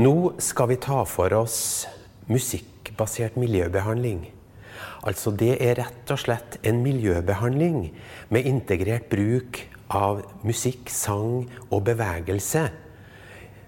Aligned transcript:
Nå 0.00 0.38
skal 0.40 0.70
vi 0.70 0.78
ta 0.80 1.02
for 1.04 1.34
oss 1.36 1.84
musikkbasert 2.32 3.34
miljøbehandling. 3.36 4.22
Altså 5.04 5.34
det 5.36 5.58
er 5.60 5.76
rett 5.82 6.12
og 6.14 6.20
slett 6.22 6.56
en 6.64 6.80
miljøbehandling 6.80 7.90
med 8.32 8.48
integrert 8.48 9.10
bruk 9.12 9.60
av 9.92 10.22
musikk, 10.48 10.88
sang 10.88 11.44
og 11.68 11.84
bevegelse 11.90 12.64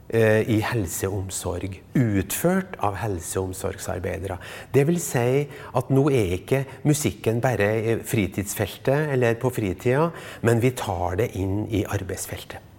eh, 0.08 0.48
i 0.48 0.62
helseomsorg. 0.64 1.76
Utført 1.92 2.80
av 2.80 2.96
helse- 3.04 3.42
og 3.42 3.50
omsorgsarbeidere. 3.50 4.40
Det 4.72 4.88
vil 4.88 5.02
si 5.04 5.44
at 5.76 5.92
nå 5.92 6.08
er 6.08 6.38
ikke 6.40 6.64
musikken 6.88 7.44
bare 7.44 7.74
i 7.76 7.98
fritidsfeltet 8.00 9.12
eller 9.12 9.36
på 9.36 9.52
fritida, 9.52 10.08
men 10.40 10.64
vi 10.64 10.72
tar 10.72 11.20
det 11.20 11.34
inn 11.36 11.66
i 11.68 11.84
arbeidsfeltet. 11.84 12.73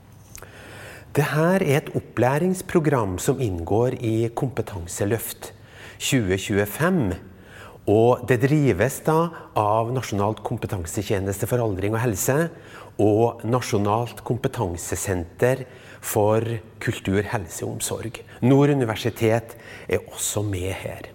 Dette 1.16 1.64
er 1.64 1.64
et 1.78 1.90
opplæringsprogram 1.96 3.14
som 3.24 3.38
inngår 3.40 3.94
i 4.04 4.28
Kompetanseløft 4.36 5.54
2025. 5.96 7.14
Og 7.88 8.26
det 8.28 8.42
drives 8.42 8.98
da 9.06 9.30
av 9.56 9.94
Nasjonalt 9.96 10.44
kompetansetjeneste 10.44 11.48
for 11.48 11.64
aldring 11.64 11.96
og 11.96 12.04
helse 12.04 12.38
og 13.00 13.48
Nasjonalt 13.48 14.26
kompetansesenter 14.28 15.64
for 16.04 16.44
kultur, 16.84 17.24
helse 17.32 17.64
og 17.64 17.78
omsorg. 17.78 18.20
Nord 18.44 18.76
universitet 18.76 19.56
er 19.88 20.04
også 20.12 20.44
med 20.44 20.74
her. 20.84 21.12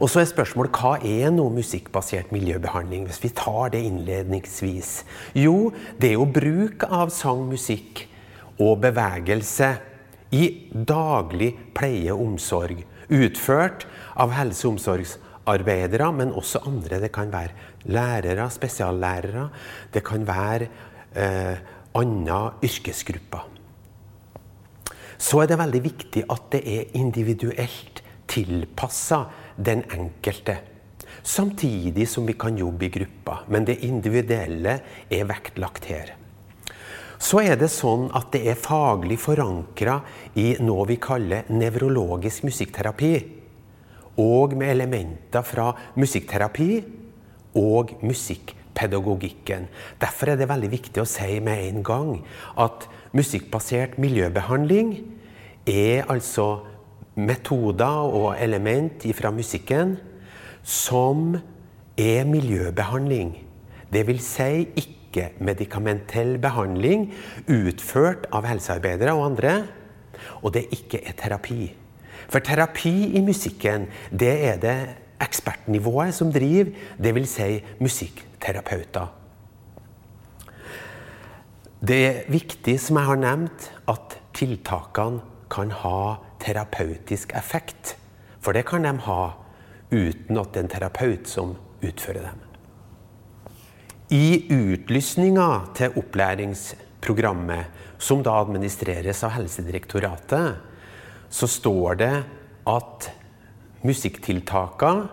Og 0.00 0.08
så 0.08 0.24
er 0.24 0.32
spørsmålet 0.32 0.72
hva 0.72 0.96
er 1.04 1.34
noe 1.36 1.52
musikkbasert 1.52 2.32
miljøbehandling? 2.32 3.10
Hvis 3.10 3.26
vi 3.28 3.36
tar 3.44 3.74
det 3.76 3.84
innledningsvis. 3.84 5.02
Jo, 5.36 5.74
det 6.00 6.14
er 6.14 6.22
jo 6.22 6.32
bruk 6.32 6.88
av 6.88 7.12
sang, 7.12 7.44
musikk 7.52 8.08
og 8.58 8.80
bevegelse 8.82 9.70
i 10.34 10.44
daglig 10.72 11.52
pleie 11.76 12.12
og 12.12 12.24
omsorg. 12.26 12.82
Utført 13.08 13.86
av 14.16 14.34
helse- 14.36 14.66
og 14.68 14.76
omsorgsarbeidere, 14.76 16.12
men 16.12 16.34
også 16.36 16.62
andre. 16.66 17.00
Det 17.00 17.12
kan 17.12 17.32
være 17.32 17.54
lærere, 17.88 18.50
spesiallærere. 18.50 19.48
Det 19.94 20.04
kan 20.04 20.26
være 20.26 20.68
eh, 21.16 21.56
andre 21.94 22.40
yrkesgrupper. 22.62 23.46
Så 25.18 25.42
er 25.42 25.50
det 25.50 25.58
veldig 25.58 25.82
viktig 25.82 26.24
at 26.30 26.50
det 26.52 26.62
er 26.62 26.98
individuelt 26.98 28.02
tilpassa 28.28 29.24
den 29.56 29.82
enkelte. 29.90 30.58
Samtidig 31.22 32.06
som 32.08 32.26
vi 32.28 32.36
kan 32.38 32.56
jobbe 32.56 32.86
i 32.86 32.92
grupper. 32.92 33.44
Men 33.48 33.66
det 33.66 33.80
individuelle 33.84 34.78
er 35.10 35.28
vektlagt 35.28 35.88
her. 35.90 36.14
Så 37.18 37.40
er 37.42 37.58
det 37.58 37.70
sånn 37.74 38.06
at 38.14 38.30
det 38.34 38.44
er 38.46 38.60
faglig 38.60 39.18
forankra 39.18 39.98
i 40.38 40.52
noe 40.62 40.86
vi 40.86 40.98
kaller 41.02 41.48
nevrologisk 41.50 42.46
musikkterapi. 42.46 43.12
Og 44.22 44.54
med 44.58 44.70
elementer 44.70 45.42
fra 45.46 45.72
musikkterapi 45.98 46.70
og 47.58 47.96
musikkpedagogikken. 48.06 49.66
Derfor 49.98 50.32
er 50.32 50.38
det 50.38 50.50
veldig 50.50 50.70
viktig 50.72 51.02
å 51.02 51.08
si 51.10 51.40
med 51.42 51.64
en 51.68 51.84
gang 51.86 52.12
at 52.58 52.86
musikkbasert 53.18 53.98
miljøbehandling 53.98 54.94
er 55.68 56.06
altså 56.10 56.48
metoder 57.18 58.14
og 58.14 58.36
element 58.38 59.06
fra 59.18 59.32
musikken 59.34 59.96
som 60.62 61.34
er 61.98 62.28
miljøbehandling. 62.28 63.34
Det 63.90 64.04
vil 64.06 64.22
si 64.22 64.68
ikke 64.76 64.97
ikke-medikamentell 65.18 66.38
behandling 66.42 67.08
utført 67.50 68.28
av 68.34 68.46
helsearbeidere 68.48 69.14
og 69.16 69.26
andre. 69.32 69.58
Og 70.42 70.54
det 70.54 70.68
ikke 70.74 71.02
er 71.04 71.16
terapi. 71.18 71.68
For 72.28 72.44
terapi 72.44 73.14
i 73.16 73.22
musikken, 73.24 73.86
det 74.10 74.34
er 74.50 74.58
det 74.62 74.78
ekspertnivået 75.22 76.14
som 76.14 76.32
driver, 76.32 76.72
dvs. 76.98 77.28
Si 77.28 77.64
musikkterapeuter. 77.80 79.14
Det 81.78 81.98
er 82.06 82.22
viktig, 82.30 82.80
som 82.80 82.98
jeg 82.98 83.06
har 83.06 83.20
nevnt, 83.22 83.68
at 83.88 84.18
tiltakene 84.34 85.22
kan 85.50 85.70
ha 85.70 86.18
terapeutisk 86.42 87.32
effekt. 87.38 87.96
For 88.42 88.52
det 88.52 88.66
kan 88.66 88.84
de 88.84 88.92
ha 89.06 89.22
uten 89.92 90.38
at 90.38 90.52
det 90.52 90.60
er 90.60 90.66
en 90.66 90.74
terapeut 90.74 91.30
som 91.30 91.56
utfører 91.82 92.26
dem. 92.26 92.47
I 94.08 94.46
utlysninga 94.48 95.74
til 95.76 95.92
opplæringsprogrammet, 96.00 97.66
som 98.00 98.22
da 98.24 98.38
administreres 98.40 99.20
av 99.26 99.34
Helsedirektoratet, 99.34 100.56
så 101.28 101.48
står 101.50 101.98
det 102.00 102.14
at 102.72 103.10
musikktiltakene 103.84 105.08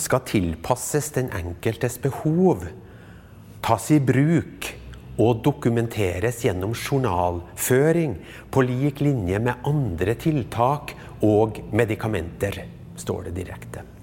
skal 0.00 0.24
tilpasses 0.24 1.12
den 1.18 1.28
enkeltes 1.36 2.00
behov, 2.00 2.64
tas 3.60 3.90
i 3.92 4.00
bruk 4.00 4.70
og 5.20 5.44
dokumenteres 5.44 6.40
gjennom 6.46 6.72
journalføring 6.72 8.16
på 8.48 8.64
lik 8.64 9.04
linje 9.04 9.38
med 9.44 9.60
andre 9.68 10.16
tiltak 10.16 10.96
og 11.20 11.60
medikamenter, 11.76 12.64
står 12.96 13.28
det 13.28 13.36
direkte. 13.42 13.93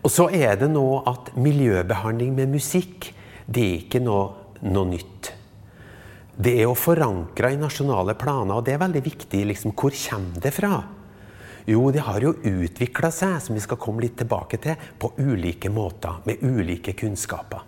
Og 0.00 0.08
så 0.12 0.30
er 0.32 0.56
det 0.60 0.70
nå 0.72 0.86
at 1.08 1.34
miljøbehandling 1.36 2.32
med 2.36 2.54
musikk, 2.54 3.10
det 3.50 3.64
er 3.66 3.76
ikke 3.82 4.00
noe, 4.00 4.56
noe 4.64 4.88
nytt. 4.94 5.32
Det 6.40 6.54
er 6.56 6.64
jo 6.64 6.76
forankra 6.78 7.50
i 7.52 7.58
nasjonale 7.60 8.14
planer, 8.16 8.56
og 8.56 8.64
det 8.64 8.74
er 8.74 8.80
veldig 8.80 9.02
viktig. 9.04 9.42
Liksom, 9.50 9.74
hvor 9.76 9.92
kommer 9.92 10.40
det 10.40 10.54
fra? 10.56 10.78
Jo, 11.68 11.90
det 11.92 12.06
har 12.06 12.24
jo 12.24 12.32
utvikla 12.32 13.10
seg, 13.12 13.36
som 13.44 13.58
vi 13.58 13.60
skal 13.60 13.78
komme 13.80 14.00
litt 14.00 14.16
tilbake 14.22 14.56
til, 14.62 14.78
på 14.98 15.12
ulike 15.20 15.68
måter, 15.68 16.22
med 16.24 16.40
ulike 16.40 16.94
kunnskaper. 16.96 17.66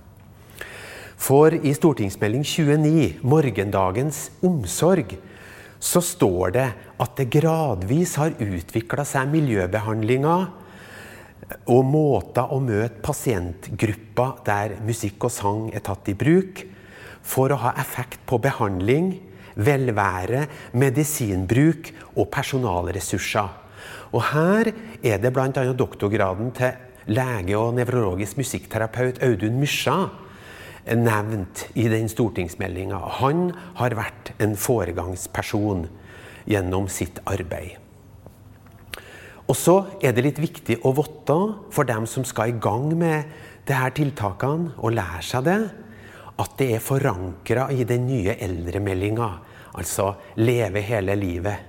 For 1.23 1.53
i 1.55 1.75
stortingsmelding 1.77 2.43
29, 2.43 3.21
'Morgendagens 3.23 4.31
omsorg', 4.43 5.19
så 5.79 6.01
står 6.01 6.51
det 6.57 6.67
at 6.99 7.17
det 7.19 7.31
gradvis 7.31 8.17
har 8.17 8.35
utvikla 8.41 9.05
seg 9.05 9.29
miljøbehandlinger 9.31 10.62
og 11.71 11.83
måter 11.87 12.53
å 12.53 12.61
møte 12.63 13.03
pasientgrupper 13.05 14.43
der 14.47 14.77
musikk 14.87 15.29
og 15.29 15.35
sang 15.35 15.67
er 15.75 15.85
tatt 15.85 16.09
i 16.13 16.17
bruk, 16.19 16.65
for 17.23 17.53
å 17.55 17.61
ha 17.63 17.75
effekt 17.79 18.25
på 18.27 18.41
behandling, 18.43 19.13
velvære, 19.55 20.47
medisinbruk 20.75 21.93
og 22.17 22.31
personalressurser. 22.33 23.59
Og 24.13 24.25
Her 24.33 24.73
er 25.03 25.21
det 25.23 25.33
bl.a. 25.33 25.51
doktorgraden 25.77 26.51
til 26.57 27.13
lege 27.13 27.59
og 27.59 27.77
nevrologisk 27.79 28.39
musikkterapeut 28.39 29.23
Audun 29.25 29.59
Mysja 29.61 29.97
nevnt 30.87 31.67
i 31.79 31.87
den 31.91 32.11
stortingsmeldinga. 32.11 32.99
Han 33.21 33.51
har 33.79 33.97
vært 33.99 34.35
en 34.43 34.57
foregangsperson 34.59 35.87
gjennom 36.51 36.91
sitt 36.91 37.23
arbeid. 37.31 37.82
Og 39.51 39.57
så 39.59 39.77
er 40.03 40.15
det 40.15 40.25
litt 40.27 40.41
viktig 40.43 40.79
å 40.87 40.93
vite 40.97 41.39
for 41.75 41.89
dem 41.89 42.07
som 42.09 42.25
skal 42.27 42.53
i 42.53 42.61
gang 42.63 42.93
med 42.99 43.33
disse 43.67 43.91
tiltakene, 43.99 44.75
og 44.79 44.95
lære 44.97 45.23
seg 45.27 45.47
det, 45.47 45.61
at 46.43 46.55
det 46.59 46.71
er 46.77 46.83
forankra 46.83 47.69
i 47.75 47.85
den 47.87 48.07
nye 48.09 48.37
eldremeldinga, 48.43 49.29
altså 49.79 50.15
Leve 50.41 50.83
hele 50.85 51.17
livet. 51.19 51.69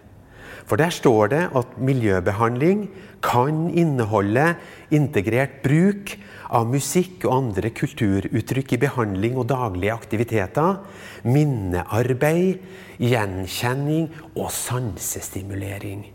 For 0.63 0.79
der 0.79 0.94
står 0.95 1.31
det 1.33 1.41
at 1.59 1.75
miljøbehandling 1.83 2.85
kan 3.23 3.66
inneholde 3.67 4.53
integrert 4.95 5.59
bruk 5.63 6.13
av 6.53 6.69
musikk 6.72 7.25
og 7.28 7.35
andre 7.35 7.72
kulturuttrykk 7.75 8.75
i 8.75 8.81
behandling 8.85 9.35
og 9.41 9.50
daglige 9.51 9.95
aktiviteter, 9.95 10.80
minnearbeid, 11.27 12.63
gjenkjenning 13.03 14.07
og 14.38 14.51
sansestimulering. 14.56 16.06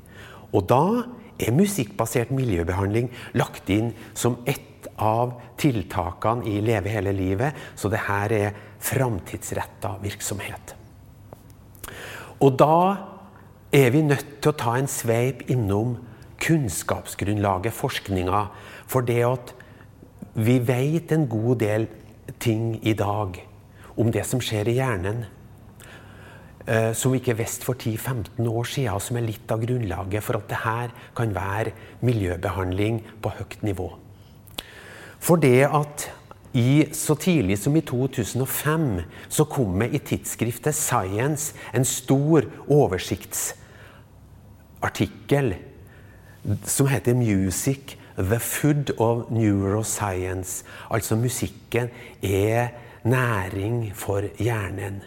Og 0.56 0.64
da 0.70 0.84
er 1.38 1.54
musikkbasert 1.54 2.32
miljøbehandling 2.34 3.10
lagt 3.38 3.70
inn 3.70 3.92
som 4.14 4.40
ett 4.46 4.88
av 4.98 5.36
tiltakene 5.58 6.46
i 6.50 6.58
Leve 6.64 6.90
hele 6.90 7.12
livet. 7.14 7.54
Så 7.78 7.90
det 7.92 8.04
her 8.08 8.34
er 8.34 8.58
framtidsretta 8.82 9.96
virksomhet. 10.02 10.74
Og 12.38 12.58
da 12.58 12.80
er 13.74 13.90
vi 13.94 14.02
nødt 14.06 14.38
til 14.42 14.52
å 14.52 14.58
ta 14.58 14.76
en 14.78 14.90
sveip 14.90 15.44
innom 15.50 15.96
kunnskapsgrunnlaget, 16.42 17.74
forskninga. 17.74 18.44
For 18.86 19.06
det 19.06 19.22
at 19.26 19.54
vi 20.38 20.58
vet 20.62 21.12
en 21.12 21.26
god 21.30 21.58
del 21.64 21.88
ting 22.38 22.76
i 22.86 22.94
dag 22.94 23.40
om 23.98 24.12
det 24.14 24.22
som 24.26 24.42
skjer 24.42 24.70
i 24.70 24.78
hjernen. 24.78 25.24
Eh, 26.68 26.90
som 26.92 27.14
ikke 27.16 27.32
visste 27.38 27.64
for 27.64 27.78
10-15 27.80 28.44
år 28.44 28.66
siden, 28.68 29.00
som 29.00 29.16
er 29.16 29.22
litt 29.24 29.48
av 29.54 29.62
grunnlaget 29.62 30.24
for 30.24 30.36
at 30.36 30.48
dette 30.50 30.90
kan 31.16 31.30
være 31.32 31.72
miljøbehandling 32.04 33.00
på 33.24 33.28
høyt 33.38 33.62
nivå. 33.64 33.88
For 35.18 35.36
det 35.40 35.64
at 35.64 36.12
I, 36.52 36.84
så 36.92 37.14
tidlig 37.14 37.58
som 37.60 37.76
i 37.76 37.80
2005 37.80 39.00
så 39.32 39.44
kom 39.48 39.78
det 39.80 39.94
i 39.94 39.98
tidsskriftet 40.12 40.74
Science 40.74 41.54
en 41.72 41.84
stor 41.84 42.42
oversiktsartikkel 42.68 45.54
som 46.64 46.86
heter 46.86 47.14
'Music 47.14 47.96
the 48.16 48.40
food 48.40 48.90
of 48.98 49.22
neuroscience'. 49.30 50.64
Altså 50.90 51.16
musikken 51.16 51.88
er 52.22 52.68
næring 53.04 53.92
for 53.94 54.22
hjernen. 54.38 55.02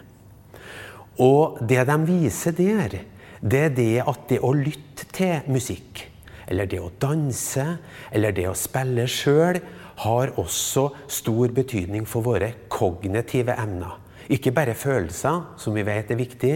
Og 1.20 1.58
det 1.68 1.82
de 1.88 1.98
viser 2.08 2.56
der, 2.56 2.96
det 3.42 3.60
er 3.66 3.74
det 3.76 3.92
at 4.06 4.28
det 4.30 4.40
å 4.40 4.52
lytte 4.54 5.08
til 5.12 5.50
musikk, 5.52 6.06
eller 6.46 6.68
det 6.70 6.80
å 6.80 6.92
danse, 7.02 7.66
eller 8.14 8.32
det 8.36 8.46
å 8.48 8.56
spille 8.56 9.08
sjøl, 9.10 9.60
har 10.02 10.32
også 10.40 10.88
stor 11.10 11.52
betydning 11.54 12.06
for 12.08 12.24
våre 12.24 12.52
kognitive 12.72 13.54
emner. 13.60 13.98
Ikke 14.32 14.52
bare 14.54 14.74
følelser, 14.78 15.42
som 15.58 15.74
vi 15.76 15.84
vet 15.84 16.10
er 16.10 16.18
viktig, 16.18 16.52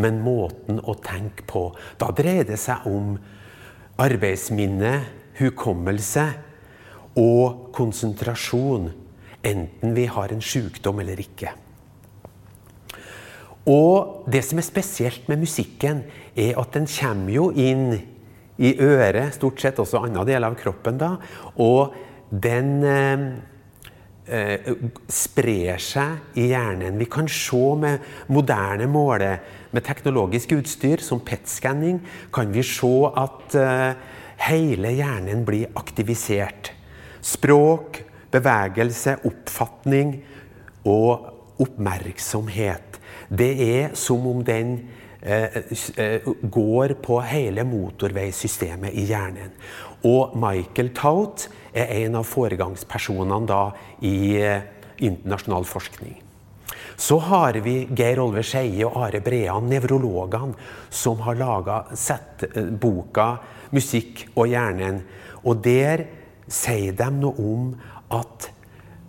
men 0.00 0.22
måten 0.24 0.80
å 0.80 0.96
tenke 0.98 1.44
på. 1.46 1.68
Da 2.00 2.10
dreier 2.16 2.48
det 2.48 2.58
seg 2.60 2.86
om 2.88 3.14
arbeidsminne, 4.02 4.94
hukommelse 5.38 6.26
og 7.20 7.68
konsentrasjon. 7.76 8.88
Enten 9.44 9.94
vi 9.94 10.06
har 10.10 10.32
en 10.32 10.42
sykdom 10.42 11.02
eller 11.04 11.20
ikke. 11.20 11.52
Og 13.70 14.24
det 14.30 14.42
som 14.46 14.58
er 14.58 14.66
spesielt 14.66 15.28
med 15.30 15.44
musikken, 15.44 16.02
er 16.34 16.58
at 16.58 16.74
den 16.74 16.88
kommer 16.90 17.30
jo 17.30 17.50
inn 17.54 17.92
i 18.62 18.74
øret, 18.82 19.36
stort 19.36 19.62
sett 19.62 19.78
også 19.80 20.02
andre 20.02 20.26
deler 20.26 20.50
av 20.50 20.58
kroppen, 20.58 20.98
da. 20.98 21.14
Og 21.62 21.94
den 22.32 22.82
eh, 22.88 23.24
eh, 24.26 24.72
sprer 25.10 25.80
seg 25.82 26.38
i 26.38 26.48
hjernen. 26.50 26.98
Vi 27.00 27.08
kan 27.10 27.30
se 27.30 27.62
med 27.78 28.12
moderne 28.32 28.88
måle, 28.90 29.32
med 29.72 29.86
teknologisk 29.86 30.56
utstyr 30.58 31.02
som 31.04 31.22
PET-skanning, 31.24 32.02
kan 32.34 32.52
vi 32.52 32.64
se 32.66 32.92
at 33.22 33.58
eh, 33.58 33.90
hele 34.48 34.94
hjernen 34.98 35.46
blir 35.48 35.70
aktivisert. 35.78 36.74
Språk, 37.22 38.02
bevegelse, 38.32 39.20
oppfatning 39.28 40.16
og 40.88 41.62
oppmerksomhet. 41.62 42.91
Det 43.32 43.52
er 43.64 43.94
som 43.96 44.26
om 44.28 44.42
den 44.44 44.74
eh, 45.20 45.56
eh, 45.96 46.26
går 46.42 46.98
på 47.00 47.20
hele 47.24 47.64
motorveisystemet 47.64 48.92
i 48.92 49.06
hjernen. 49.08 49.54
Og 50.04 50.34
Michael 50.36 50.90
Tout 50.96 51.46
er 51.72 51.94
en 52.02 52.18
av 52.20 52.28
foregangspersonene 52.28 53.48
da 53.48 53.62
i 54.04 54.36
eh, 54.36 54.66
internasjonal 55.00 55.64
forskning. 55.64 56.18
Så 56.96 57.16
har 57.24 57.56
vi 57.64 57.86
Geir 57.96 58.20
Olve 58.20 58.44
Skeie 58.44 58.84
og 58.84 59.00
Are 59.06 59.22
Brean, 59.24 59.64
nevrologene, 59.70 60.52
som 60.90 61.24
har 61.24 61.40
laga 61.40 61.84
boka 62.80 63.38
'Musikk 63.72 64.28
og 64.36 64.46
hjernen'. 64.46 65.00
Og 65.44 65.64
der 65.64 66.04
sier 66.48 66.92
de 66.92 67.10
noe 67.10 67.34
om 67.40 67.74
at 68.10 68.50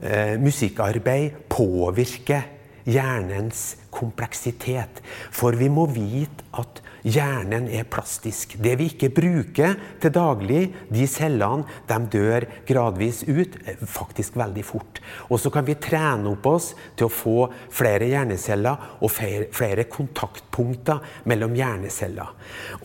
eh, 0.01 0.39
musikkarbeid 0.39 1.49
påvirker 1.49 2.47
hjernens 2.85 3.82
kompleksitet. 4.03 5.01
For 5.31 5.55
vi 5.57 5.69
må 5.71 5.87
vite 5.91 6.45
at 6.59 6.81
hjernen 7.03 7.67
er 7.71 7.87
plastisk. 7.89 8.55
Det 8.63 8.75
vi 8.79 8.87
ikke 8.91 9.11
bruker 9.13 9.75
til 10.01 10.13
daglig, 10.15 10.63
de 10.93 11.07
cellene, 11.09 11.67
de 11.89 11.99
dør 12.13 12.47
gradvis 12.67 13.23
ut, 13.27 13.57
faktisk 13.89 14.37
veldig 14.39 14.65
fort. 14.67 15.01
Og 15.29 15.41
så 15.41 15.51
kan 15.53 15.67
vi 15.67 15.77
trene 15.81 16.31
opp 16.33 16.47
oss 16.51 16.71
til 16.97 17.09
å 17.09 17.13
få 17.13 17.37
flere 17.73 18.09
hjerneceller 18.11 18.99
og 19.03 19.13
flere 19.13 19.87
kontaktpunkter 19.91 21.03
mellom 21.29 21.55
hjerneceller. 21.59 22.35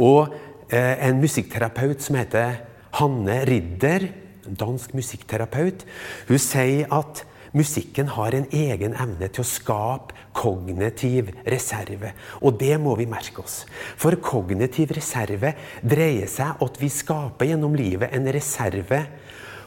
Og 0.02 0.34
eh, 0.70 0.96
en 1.08 1.22
musikkterapeut 1.22 2.02
som 2.04 2.18
heter 2.18 2.62
Hanne 2.98 3.42
Ridder, 3.48 4.08
en 4.48 4.58
dansk 4.58 4.94
musikkterapeut, 4.96 5.84
hun 6.30 6.40
sier 6.40 6.88
at 6.94 7.24
Musikken 7.56 8.10
har 8.12 8.34
en 8.36 8.44
egen 8.52 8.92
evne 8.92 9.28
til 9.32 9.44
å 9.44 9.48
skape 9.48 10.16
kognitiv 10.36 11.30
reserve. 11.48 12.12
Og 12.44 12.58
det 12.60 12.76
må 12.80 12.94
vi 12.98 13.06
merke 13.08 13.40
oss. 13.44 13.62
For 13.96 14.16
kognitiv 14.20 14.92
reserve 14.96 15.54
dreier 15.80 16.28
seg 16.30 16.58
om 16.58 16.68
at 16.68 16.80
vi 16.80 16.88
skaper 16.92 17.48
gjennom 17.48 17.76
livet 17.78 18.12
en 18.16 18.28
reserve 18.34 19.00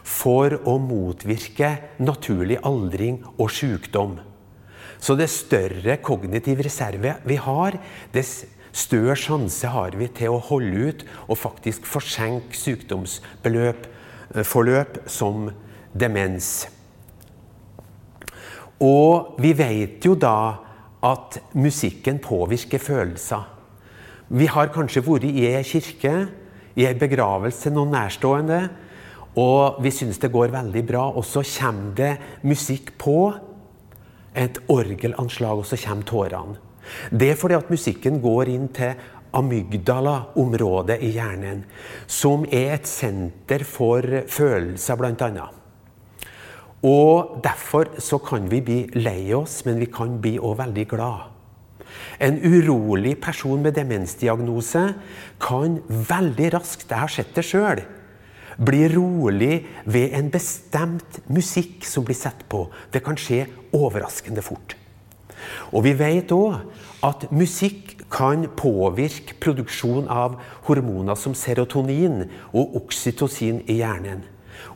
for 0.03 0.59
å 0.65 0.77
motvirke 0.81 1.77
naturlig 2.01 2.57
aldring 2.65 3.21
og 3.37 3.51
sykdom. 3.53 4.19
Så 5.01 5.15
det 5.17 5.29
større 5.33 5.97
kognitiv 6.05 6.61
reserve 6.61 7.15
vi 7.25 7.35
har, 7.41 7.77
dess 8.13 8.45
større 8.71 9.15
sjanse 9.17 9.67
har 9.73 9.91
vi 9.97 10.07
til 10.13 10.29
å 10.35 10.43
holde 10.51 10.91
ut 10.91 11.01
og 11.27 11.37
faktisk 11.41 11.85
forsenke 11.89 12.57
sykdomsforløp 12.57 14.99
som 15.09 15.49
demens. 15.91 16.80
Og 18.81 19.37
vi 19.41 19.53
vet 19.57 20.05
jo 20.05 20.15
da 20.17 20.57
at 21.05 21.37
musikken 21.53 22.19
påvirker 22.21 22.81
følelser. 22.81 23.45
Vi 24.31 24.47
har 24.47 24.71
kanskje 24.73 25.03
vært 25.05 25.27
i 25.27 25.47
ei 25.49 25.63
kirke, 25.67 26.15
i 26.75 26.85
ei 26.87 26.95
begravelse 26.95 27.65
til 27.65 27.75
noen 27.75 27.91
nærstående, 27.93 28.61
og 29.41 29.79
vi 29.83 29.91
syns 29.91 30.19
det 30.19 30.31
går 30.31 30.53
veldig 30.53 30.83
bra. 30.87 31.07
Og 31.11 31.25
så 31.27 31.43
kommer 31.43 31.95
det 31.95 32.11
musikk 32.47 32.93
på, 33.01 33.33
et 34.31 34.61
orgelanslag, 34.71 35.59
og 35.59 35.65
så 35.67 35.75
kommer 35.75 36.07
tårene. 36.07 36.59
Det 37.11 37.33
er 37.33 37.39
fordi 37.39 37.57
at 37.57 37.69
musikken 37.71 38.21
går 38.23 38.51
inn 38.51 38.69
til 38.75 38.95
amygdala-området 39.35 40.97
i 41.03 41.11
hjernen, 41.15 41.65
som 42.07 42.45
er 42.47 42.77
et 42.77 42.87
senter 42.87 43.63
for 43.67 44.23
følelser, 44.27 44.99
blant 44.99 45.23
annet. 45.27 45.60
Og 46.81 47.41
Derfor 47.43 47.91
så 48.01 48.17
kan 48.17 48.49
vi 48.49 48.61
bli 48.61 48.79
lei 48.97 49.33
oss, 49.37 49.61
men 49.65 49.79
vi 49.79 49.85
kan 49.85 50.17
bli 50.21 50.37
òg 50.39 50.57
veldig 50.63 50.87
glad. 50.89 51.29
En 52.19 52.39
urolig 52.41 53.17
person 53.21 53.61
med 53.61 53.75
demensdiagnose 53.75 54.83
kan 55.41 55.79
veldig 55.87 56.53
raskt, 56.55 56.89
jeg 56.89 56.99
har 56.99 57.11
sett 57.11 57.33
det 57.35 57.45
sjøl, 57.45 57.83
bli 58.57 58.85
rolig 58.93 59.65
ved 59.85 60.13
en 60.17 60.29
bestemt 60.33 61.21
musikk 61.29 61.85
som 61.85 62.05
blir 62.05 62.17
satt 62.17 62.45
på. 62.49 62.67
Det 62.93 63.03
kan 63.05 63.17
skje 63.17 63.45
overraskende 63.73 64.41
fort. 64.45 64.75
Og 65.73 65.85
vi 65.85 65.93
vet 65.97 66.31
òg 66.33 66.59
at 67.05 67.29
musikk 67.33 67.95
kan 68.11 68.45
påvirke 68.57 69.37
produksjon 69.41 70.09
av 70.11 70.37
hormoner 70.67 71.17
som 71.17 71.33
serotonin 71.37 72.27
og 72.51 72.75
oksytocin 72.83 73.63
i 73.67 73.79
hjernen. 73.81 74.21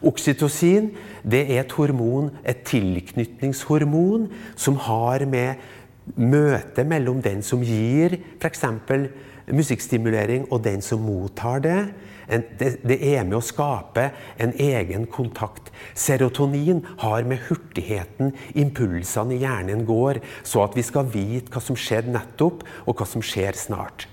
Oksytocin 0.06 0.92
det 1.24 1.46
er 1.50 1.64
et 1.64 1.76
hormon, 1.78 2.32
et 2.46 2.64
tilknytningshormon 2.68 4.30
som 4.56 4.78
har 4.88 5.26
med 5.30 5.62
møtet 6.14 6.86
mellom 6.88 7.22
den 7.26 7.42
som 7.46 7.64
gir 7.66 8.20
f.eks. 8.40 8.66
musikkstimulering, 9.46 10.48
og 10.52 10.64
den 10.66 10.82
som 10.82 11.02
mottar 11.06 11.62
det. 11.62 11.80
Det 12.26 12.98
er 12.98 13.26
med 13.26 13.38
å 13.38 13.44
skape 13.46 14.08
en 14.42 14.54
egen 14.58 15.06
kontakt. 15.06 15.70
Serotonin 15.94 16.82
har 17.04 17.26
med 17.30 17.44
hurtigheten 17.50 18.34
impulsene 18.58 19.36
i 19.36 19.44
hjernen 19.44 19.86
går, 19.86 20.22
så 20.44 20.66
at 20.66 20.78
vi 20.78 20.86
skal 20.86 21.10
vite 21.14 21.54
hva 21.54 21.62
som 21.62 21.78
skjedde 21.78 22.14
nettopp, 22.16 22.66
og 22.86 22.98
hva 22.98 23.10
som 23.10 23.22
skjer 23.26 23.58
snart. 23.58 24.08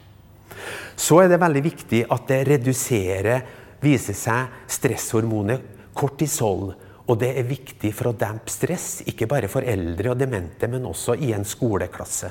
Så 0.97 1.23
er 1.23 1.33
det 1.33 1.41
veldig 1.41 1.64
viktig 1.64 2.05
at 2.12 2.29
det 2.29 2.43
reduserer 2.50 3.61
viser 3.83 4.17
seg 4.17 4.65
stresshormonet 4.71 5.93
kortisol. 5.97 6.73
Og 7.11 7.19
det 7.19 7.33
er 7.35 7.49
viktig 7.49 7.91
for 7.97 8.12
å 8.12 8.17
dempe 8.17 8.53
stress, 8.53 9.03
ikke 9.11 9.27
bare 9.31 9.51
for 9.51 9.67
eldre 9.67 10.12
og 10.12 10.21
demente, 10.21 10.69
men 10.71 10.87
også 10.87 11.17
i 11.19 11.33
en 11.35 11.45
skoleklasse. 11.47 12.31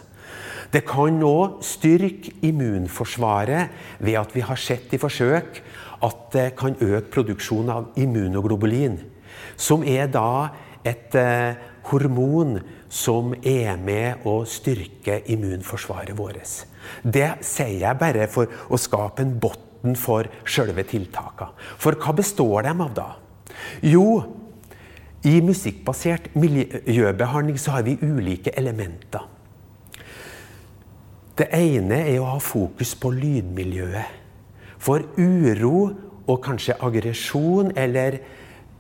Det 0.72 0.86
kan 0.88 1.17
òg 1.27 1.60
styrke 1.65 2.38
immunforsvaret 2.48 4.00
ved 4.00 4.15
at 4.22 4.36
vi 4.36 4.43
har 4.48 4.60
sett 4.60 4.93
i 4.96 5.00
forsøk 5.01 5.60
at 6.08 6.22
det 6.34 6.46
kan 6.58 6.77
øke 6.79 7.12
produksjonen 7.12 7.74
av 7.74 8.00
immunoglobulin, 8.00 8.96
som 9.60 9.84
er 9.84 10.08
da 10.10 10.53
et 10.88 11.13
eh, 11.20 11.60
hormon 11.91 12.62
som 12.91 13.36
er 13.43 13.75
med 13.77 14.24
å 14.27 14.41
styrke 14.48 15.20
immunforsvaret 15.36 16.15
vårt. 16.17 16.63
Det 17.03 17.43
sier 17.46 17.84
jeg 17.84 18.00
bare 18.00 18.31
for 18.31 18.72
å 18.72 18.79
skape 18.79 19.27
en 19.27 19.36
bunn 19.43 19.67
måten 19.81 19.95
for 19.95 20.27
sjølve 20.45 20.83
tiltakene. 20.83 21.51
For 21.77 21.95
hva 21.95 22.13
består 22.13 22.63
de 22.63 22.73
av 22.81 22.93
da? 22.93 23.15
Jo, 23.81 24.23
i 25.23 25.41
musikkbasert 25.41 26.33
miljøbehandling 26.35 27.57
så 27.59 27.77
har 27.77 27.83
vi 27.83 27.97
ulike 28.01 28.51
elementer. 28.57 29.21
Det 31.38 31.47
ene 31.53 32.07
er 32.07 32.19
å 32.19 32.35
ha 32.35 32.39
fokus 32.39 32.95
på 32.95 33.11
lydmiljøet. 33.11 34.19
For 34.81 35.01
uro 35.17 35.91
og 36.27 36.41
kanskje 36.43 36.77
aggresjon 36.81 37.71
eller, 37.77 38.19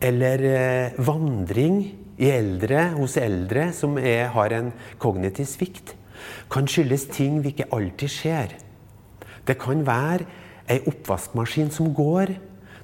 eller 0.01 0.43
eh, 0.45 0.97
vandring 0.97 1.97
eldre, 2.21 2.91
hos 2.97 3.17
eldre 3.17 3.71
som 3.73 3.97
er, 3.97 4.29
har 4.33 4.53
en 4.53 4.71
kognitiv 5.01 5.45
svikt, 5.49 5.95
kan 6.51 6.67
skyldes 6.69 7.07
ting 7.09 7.39
vi 7.41 7.53
ikke 7.53 7.69
alltid 7.73 8.09
ser. 8.13 8.57
Det 9.45 9.57
kan 9.61 9.85
være 9.85 10.25
ei 10.71 10.79
oppvaskmaskin 10.87 11.71
som 11.73 11.91
går. 11.95 12.35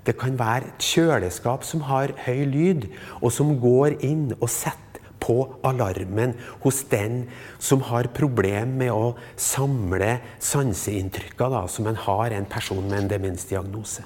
Det 0.07 0.15
kan 0.19 0.37
være 0.39 0.69
et 0.69 0.83
kjøleskap 0.87 1.65
som 1.67 1.83
har 1.89 2.13
høy 2.25 2.43
lyd, 2.47 2.89
og 3.21 3.31
som 3.35 3.55
går 3.59 3.99
inn 4.07 4.29
og 4.37 4.49
setter 4.51 4.83
på 5.19 5.39
alarmen 5.65 6.35
hos 6.63 6.83
den 6.91 7.23
som 7.59 7.81
har 7.89 8.11
problem 8.15 8.77
med 8.79 8.93
å 8.93 9.15
samle 9.35 10.19
sanseinntrykker, 10.39 11.57
som 11.67 11.89
en 11.89 11.99
har 12.05 12.35
en 12.37 12.47
person 12.47 12.85
med 12.85 13.01
en 13.01 13.11
demensdiagnose. 13.15 14.05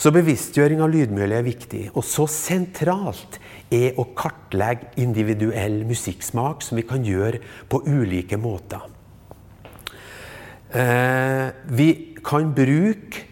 Så 0.00 0.08
bevisstgjøring 0.16 0.80
av 0.80 0.88
lydmiljø 0.88 1.36
er 1.36 1.44
viktig. 1.44 1.82
Og 1.92 2.04
så 2.08 2.24
sentralt 2.32 3.36
er 3.68 3.98
å 4.00 4.06
kartlegge 4.16 4.94
individuell 5.02 5.82
musikksmak, 5.84 6.64
som 6.64 6.80
vi 6.80 6.86
kan 6.88 7.04
gjøre 7.04 7.42
på 7.68 7.82
ulike 7.84 8.40
måter. 8.40 8.86
Eh, 10.70 11.50
vi 11.76 12.09
kan 12.24 12.52
bruke 12.56 13.26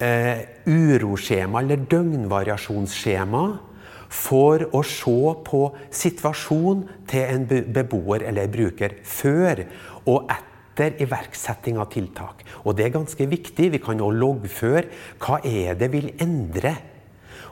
eh, 0.00 0.46
uroskjema 0.66 1.62
eller 1.62 1.84
døgnvariasjonsskjema 1.90 3.44
for 4.10 4.64
å 4.74 4.82
se 4.86 5.18
på 5.46 5.62
situasjonen 5.94 6.86
til 7.10 7.34
en 7.34 7.46
beboer 7.70 8.26
eller 8.26 8.50
bruker 8.50 8.96
før 9.06 9.62
og 10.10 10.30
etter 10.34 10.96
iverksetting 11.04 11.78
av 11.78 11.90
tiltak. 11.92 12.42
Og 12.64 12.74
det 12.76 12.88
er 12.88 12.96
ganske 12.96 13.26
viktig. 13.30 13.70
Vi 13.76 13.82
kan 13.82 14.02
òg 14.02 14.16
loggføre 14.18 14.88
hva 15.22 15.38
er 15.46 15.78
det 15.78 15.92
vil 15.94 16.10
endre. 16.22 16.74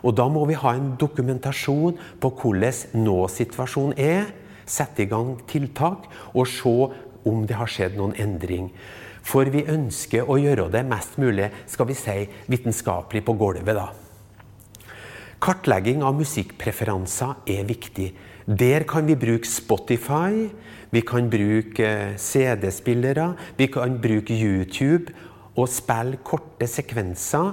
Og 0.03 0.15
da 0.19 0.29
må 0.31 0.45
vi 0.49 0.59
ha 0.59 0.75
en 0.75 0.95
dokumentasjon 0.99 1.99
på 2.23 2.33
hvordan 2.41 3.03
nå-situasjonen 3.05 3.99
er. 3.99 4.31
Sette 4.69 5.05
i 5.05 5.11
gang 5.11 5.37
tiltak 5.49 6.09
og 6.35 6.49
se 6.51 6.75
om 7.29 7.45
det 7.47 7.57
har 7.59 7.71
skjedd 7.71 7.97
noen 7.99 8.17
endring. 8.21 8.71
For 9.29 9.49
vi 9.53 9.67
ønsker 9.69 10.29
å 10.29 10.39
gjøre 10.41 10.71
det 10.73 10.85
mest 10.89 11.19
mulig 11.21 11.51
skal 11.69 11.91
vi 11.91 11.97
si, 11.99 12.19
vitenskapelig 12.49 13.25
på 13.27 13.37
gulvet. 13.37 13.77
da. 13.77 13.91
Kartlegging 15.39 16.03
av 16.03 16.17
musikkpreferanser 16.19 17.45
er 17.47 17.67
viktig. 17.69 18.09
Der 18.49 18.83
kan 18.89 19.07
vi 19.07 19.15
bruke 19.15 19.47
Spotify, 19.47 20.49
vi 20.91 21.03
kan 21.05 21.29
bruke 21.31 22.15
CD-spillere, 22.17 23.35
vi 23.59 23.67
kan 23.67 24.01
bruke 24.01 24.33
YouTube 24.33 25.13
og 25.55 25.69
spille 25.69 26.19
korte 26.25 26.67
sekvenser. 26.67 27.53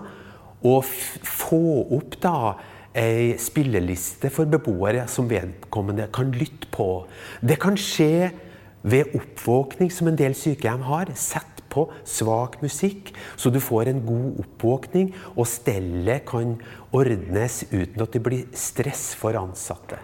Og 0.65 0.85
få 0.85 1.85
opp 1.93 2.15
da 2.23 2.55
ei 2.97 3.35
spilleliste 3.37 4.31
for 4.33 4.49
beboere 4.49 5.03
som 5.11 5.27
vedkommende 5.29 6.07
kan 6.15 6.31
lytte 6.33 6.71
på. 6.73 7.05
Det 7.43 7.59
kan 7.61 7.77
skje 7.77 8.31
ved 8.81 9.13
oppvåkning, 9.17 9.91
som 9.91 10.07
en 10.07 10.17
del 10.17 10.33
sykehjem 10.37 10.87
har. 10.87 11.11
Sett 11.13 11.54
på 11.75 11.85
svak 12.07 12.61
musikk, 12.63 13.11
så 13.35 13.51
du 13.51 13.59
får 13.63 13.91
en 13.91 14.01
god 14.07 14.41
oppvåkning, 14.45 15.11
og 15.35 15.49
stellet 15.49 16.25
kan 16.29 16.55
ordnes 16.95 17.63
uten 17.73 18.05
at 18.05 18.15
det 18.15 18.23
blir 18.23 18.47
stress 18.55 19.11
for 19.19 19.37
ansatte. 19.39 19.99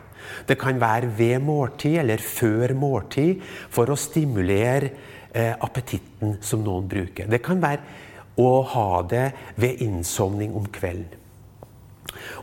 Det 0.48 0.60
kan 0.60 0.78
være 0.82 1.10
ved 1.18 1.40
måltid 1.44 1.98
eller 2.04 2.22
før 2.22 2.76
måltid 2.78 3.42
for 3.74 3.90
å 3.90 3.98
stimulere 4.00 4.92
eh, 5.34 5.56
appetitten 5.58 6.38
som 6.46 6.62
noen 6.66 6.88
bruker. 6.92 7.30
Det 7.32 7.42
kan 7.44 7.62
være 7.64 8.42
å 8.42 8.62
ha 8.74 9.02
det 9.10 9.32
ved 9.60 9.82
innsovning 9.84 10.54
om 10.58 10.68
kvelden. 10.72 11.18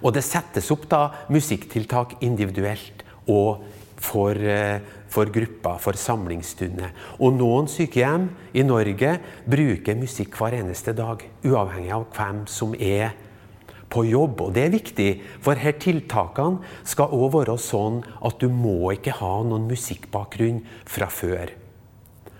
Og 0.02 0.14
det 0.16 0.24
settes 0.26 0.70
opp 0.74 0.86
da 0.90 1.02
musikktiltak 1.30 2.18
individuelt 2.24 3.04
og 3.28 3.64
for, 3.98 4.34
eh, 4.34 4.80
for 5.12 5.30
grupper, 5.32 5.78
for 5.82 5.98
samlingsstunder. 5.98 6.92
Og 7.18 7.36
noen 7.38 7.70
sykehjem 7.70 8.28
i 8.54 8.64
Norge 8.66 9.14
bruker 9.48 9.98
musikk 9.98 10.36
hver 10.38 10.58
eneste 10.60 10.94
dag, 10.96 11.24
uavhengig 11.44 11.94
av 11.96 12.08
hvem 12.16 12.44
som 12.50 12.74
er 12.74 13.14
på 13.88 14.04
jobb. 14.08 14.42
Og 14.44 14.52
det 14.56 14.66
er 14.66 14.74
viktig, 14.74 15.08
for 15.44 15.60
her 15.60 15.78
tiltakene 15.80 16.60
skal 16.88 17.14
òg 17.16 17.38
være 17.38 17.56
sånn 17.62 18.02
at 18.24 18.38
du 18.42 18.50
må 18.52 18.92
ikke 18.96 19.16
ha 19.20 19.38
noen 19.46 19.68
musikkbakgrunn 19.70 20.62
fra 20.88 21.08
før. 21.12 21.54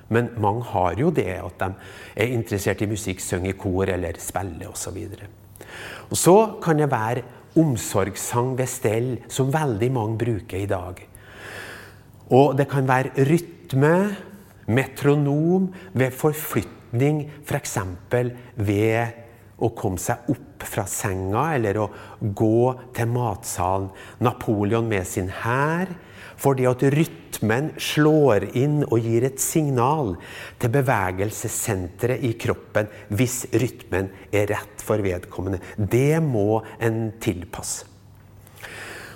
Men 0.08 0.30
mange 0.40 0.64
har 0.70 0.96
jo 0.96 1.10
det, 1.12 1.34
at 1.37 1.58
de 1.60 1.72
er 2.16 2.32
interessert 2.32 2.80
i 2.84 2.88
musikk, 2.88 3.20
synger 3.20 3.52
i 3.52 3.58
kor 3.60 3.90
eller 3.92 4.16
spiller 4.22 4.70
osv. 4.70 4.96
Og 6.08 6.16
så 6.16 6.37
kan 6.64 6.80
det 6.80 6.88
være 6.92 7.26
omsorgssang 7.58 8.54
ved 8.58 8.70
stell, 8.70 9.10
som 9.28 9.52
veldig 9.52 9.90
mange 9.92 10.18
bruker 10.20 10.62
i 10.62 10.70
dag. 10.70 11.02
Og 12.35 12.56
det 12.58 12.68
kan 12.70 12.88
være 12.88 13.25
rytme, 13.28 13.94
metronom, 14.68 15.70
ved 15.97 16.12
forflytning, 16.12 17.25
f.eks. 17.47 17.78
For 18.12 18.35
ved 18.68 19.25
å 19.58 19.70
komme 19.75 19.99
seg 20.00 20.28
opp 20.30 20.66
fra 20.68 20.85
senga 20.90 21.49
eller 21.56 21.80
å 21.82 21.88
gå 22.20 22.75
til 22.94 23.11
matsalen. 23.11 23.88
Napoleon 24.23 24.88
med 24.90 25.06
sin 25.08 25.32
hær. 25.42 25.90
Fordi 26.38 26.68
at 26.70 26.85
rytmen 26.94 27.73
slår 27.82 28.52
inn 28.58 28.85
og 28.87 29.02
gir 29.02 29.26
et 29.26 29.42
signal 29.42 30.12
til 30.62 30.70
bevegelsessenteret 30.76 32.23
i 32.28 32.30
kroppen 32.38 32.87
hvis 33.11 33.40
rytmen 33.58 34.12
er 34.30 34.47
rett 34.52 34.85
for 34.85 35.02
vedkommende. 35.02 35.58
Det 35.75 36.20
må 36.23 36.61
en 36.78 37.08
tilpasse. 37.18 37.88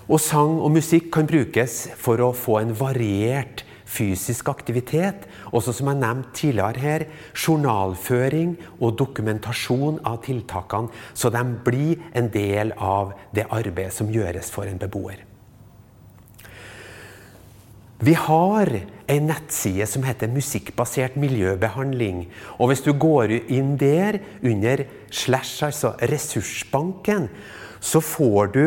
Og 0.08 0.20
sang 0.20 0.58
og 0.58 0.72
musikk 0.74 1.12
kan 1.14 1.28
brukes 1.30 1.84
for 2.00 2.22
å 2.22 2.32
få 2.34 2.58
en 2.62 2.74
variert 2.76 3.64
fysisk 3.92 4.48
aktivitet, 4.48 5.26
også 5.52 5.74
som 5.76 5.90
jeg 5.90 6.00
nevnte 6.00 6.36
tidligere 6.38 6.82
her, 6.82 7.04
journalføring 7.36 8.54
og 8.80 8.96
dokumentasjon 9.00 10.00
av 10.08 10.22
tiltakene, 10.24 10.92
så 11.14 11.32
de 11.32 11.42
blir 11.66 12.00
en 12.16 12.30
del 12.32 12.72
av 12.78 13.12
det 13.36 13.46
arbeidet 13.50 13.92
som 13.94 14.10
gjøres 14.12 14.50
for 14.54 14.68
en 14.68 14.80
beboer. 14.80 15.20
Vi 18.02 18.16
har 18.18 18.66
ei 19.06 19.20
nettside 19.22 19.86
som 19.86 20.02
heter 20.02 20.30
Musikkbasert 20.32 21.14
miljøbehandling. 21.22 22.24
Og 22.58 22.72
hvis 22.72 22.82
du 22.82 22.90
går 22.98 23.36
inn 23.46 23.76
der 23.78 24.18
under 24.42 24.82
slash, 25.06 25.62
altså 25.62 25.92
ressursbanken, 26.10 27.28
så 27.78 28.02
får 28.02 28.50
du 28.56 28.64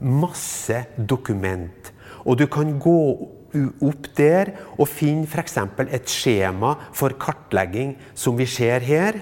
masse 0.00 0.84
dokument. 0.96 1.92
Og 2.24 2.38
du 2.38 2.46
kan 2.46 2.78
gå 2.80 2.98
opp 3.84 4.08
der 4.16 4.54
og 4.78 4.88
finne 4.88 5.28
f.eks. 5.28 5.58
et 5.88 6.08
skjema 6.08 6.74
for 6.96 7.14
kartlegging, 7.20 7.96
som 8.14 8.38
vi 8.38 8.46
ser 8.46 8.80
her. 8.86 9.20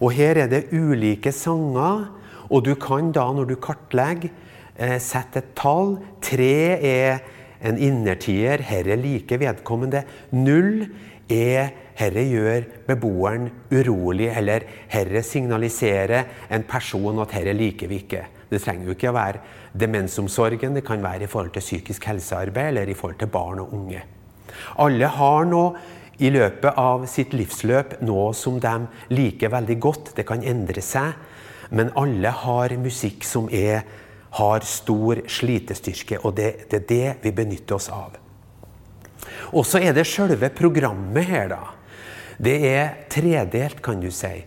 Og 0.00 0.12
her 0.16 0.42
er 0.42 0.50
det 0.50 0.66
ulike 0.74 1.32
sanger, 1.32 2.08
og 2.50 2.64
du 2.64 2.74
kan 2.78 3.12
da, 3.14 3.26
når 3.32 3.50
du 3.50 3.56
kartlegger, 3.56 4.30
eh, 4.76 4.98
sette 4.98 5.42
et 5.42 5.54
tall. 5.58 5.98
Tre 6.22 6.78
er 6.78 7.18
en 7.60 7.78
innertier, 7.78 8.62
herre 8.62 8.96
liker 8.96 9.38
vedkommende. 9.38 10.04
Null 10.32 10.86
er 11.30 11.72
herre 11.96 12.22
gjør 12.28 12.66
beboeren 12.86 13.50
urolig, 13.72 14.30
eller 14.36 14.66
herre 14.92 15.22
signaliserer 15.24 16.48
en 16.52 16.66
person 16.68 17.22
at 17.24 17.34
herre 17.36 17.54
liker 17.56 17.90
vi 17.90 18.02
ikke. 18.04 18.26
Det 18.50 18.60
trenger 18.62 18.86
jo 18.86 18.94
ikke 18.94 19.10
å 19.10 19.16
være 19.16 19.40
demensomsorgen, 19.78 20.74
det 20.76 20.84
kan 20.86 21.02
være 21.04 21.26
i 21.26 21.30
forhold 21.30 21.52
til 21.54 21.64
psykisk 21.64 22.08
helsearbeid 22.10 22.72
eller 22.72 22.90
i 22.90 22.96
forhold 22.96 23.18
til 23.20 23.32
barn 23.32 23.62
og 23.62 23.74
unge. 23.76 24.02
Alle 24.82 25.08
har 25.12 25.46
nå 25.48 25.62
i 26.18 26.30
løpet 26.32 26.78
av 26.80 27.04
sitt 27.10 27.34
livsløp 27.36 27.98
noe 28.06 28.30
som 28.36 28.60
de 28.62 28.74
liker 29.12 29.52
veldig 29.52 29.78
godt. 29.82 30.12
Det 30.16 30.24
kan 30.28 30.44
endre 30.44 30.82
seg, 30.84 31.12
men 31.70 31.92
alle 31.98 32.32
har 32.44 32.76
musikk 32.80 33.26
som 33.26 33.50
er, 33.52 33.84
har 34.38 34.68
stor 34.68 35.22
slitestyrke, 35.28 36.20
og 36.24 36.36
det, 36.38 36.68
det 36.70 36.80
er 36.80 36.86
det 36.88 37.16
vi 37.24 37.34
benytter 37.36 37.76
oss 37.76 37.90
av. 37.92 38.16
Og 39.52 39.66
så 39.66 39.80
er 39.82 39.94
det 39.96 40.06
selve 40.08 40.50
programmet 40.54 41.28
her, 41.28 41.50
da. 41.52 41.62
Det 42.36 42.56
er 42.68 42.88
tredelt, 43.12 43.80
kan 43.84 44.00
du 44.00 44.10
si. 44.12 44.42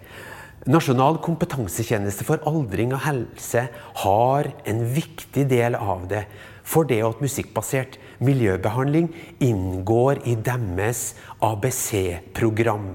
Nasjonal 0.68 1.22
kompetansetjeneste 1.24 2.26
for 2.28 2.42
aldring 2.50 2.92
og 2.92 3.06
helse 3.06 3.62
har 4.02 4.48
en 4.68 4.82
viktig 4.92 5.46
del 5.48 5.78
av 5.80 6.02
det. 6.12 6.26
For 6.68 6.84
det 6.84 6.98
at 7.06 7.22
musikkbasert 7.24 7.96
miljøbehandling 8.20 9.08
inngår 9.40 10.20
i 10.28 10.36
deres 10.36 11.14
ABC-program. 11.40 12.90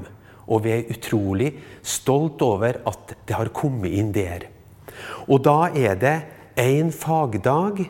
Og 0.45 0.61
vi 0.67 0.75
er 0.75 0.91
utrolig 0.93 1.55
stolt 1.81 2.45
over 2.45 2.83
at 2.85 3.15
det 3.25 3.39
har 3.39 3.49
kommet 3.57 3.97
inn 3.97 4.13
der. 4.13 4.45
Og 5.25 5.41
da 5.47 5.71
er 5.73 5.97
det 5.97 6.17
én 6.61 6.93
fagdag. 6.93 7.81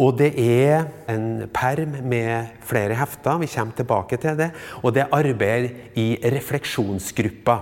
Og 0.00 0.16
det 0.16 0.30
er 0.40 0.88
en 1.12 1.44
perm 1.52 1.98
med 2.08 2.56
flere 2.64 2.96
hefter. 2.96 3.36
Vi 3.44 3.50
kommer 3.52 3.76
tilbake 3.76 4.16
til 4.16 4.40
det. 4.40 4.48
Og 4.80 4.96
det 4.96 5.04
er 5.04 5.12
arbeid 5.20 5.68
i 6.00 6.16
refleksjonsgruppa. 6.24 7.58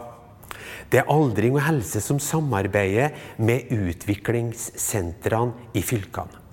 Det 0.88 1.02
er 1.02 1.10
Aldring 1.12 1.58
og 1.58 1.66
helse 1.66 2.00
som 2.00 2.20
samarbeider 2.22 3.12
med 3.44 3.68
utviklingssentrene 3.74 5.68
i 5.76 5.82
fylkene. 5.84 6.44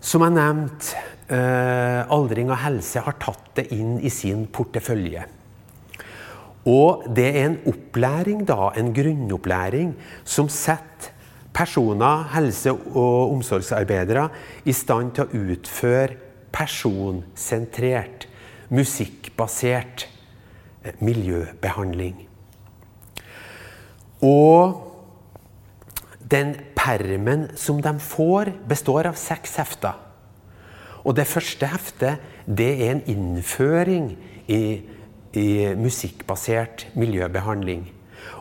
Som 0.00 0.24
jeg 0.24 0.32
nevnte, 0.32 0.96
eh, 1.28 2.08
aldring 2.08 2.48
og 2.50 2.56
helse 2.62 3.02
har 3.04 3.18
tatt 3.20 3.50
det 3.54 3.66
inn 3.76 3.98
i 4.00 4.08
sin 4.08 4.46
portefølje. 4.46 5.26
Og 6.64 7.04
det 7.14 7.28
er 7.36 7.44
en 7.44 7.58
opplæring, 7.68 8.46
da, 8.48 8.70
en 8.76 8.94
grunnopplæring, 8.94 9.94
som 10.24 10.48
setter 10.48 11.12
personer, 11.52 12.24
helse- 12.32 12.72
og 12.72 13.32
omsorgsarbeidere 13.34 14.28
i 14.64 14.72
stand 14.72 15.12
til 15.12 15.24
å 15.24 15.44
utføre 15.52 16.16
personsentrert, 16.52 18.26
musikkbasert 18.70 20.08
miljøbehandling. 21.00 22.26
Og 24.24 24.86
den 26.30 26.54
permen 26.76 27.48
som 27.56 27.80
de 27.82 27.92
får, 28.00 28.52
består 28.68 29.10
av 29.10 29.18
seks 29.18 29.56
hefter. 29.60 29.96
Og 31.04 31.16
det 31.16 31.26
første 31.28 31.66
heftet 31.66 32.20
det 32.46 32.70
er 32.84 32.94
en 32.94 33.06
innføring 33.08 34.12
i, 34.48 34.82
i 35.32 35.48
musikkbasert 35.78 36.88
miljøbehandling. 36.94 37.88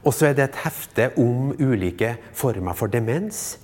Og 0.04 0.14
så 0.16 0.30
er 0.30 0.38
det 0.38 0.50
et 0.50 0.62
hefte 0.64 1.10
om 1.20 1.52
ulike 1.60 2.16
former 2.38 2.78
for 2.78 2.92
demens. 2.92 3.60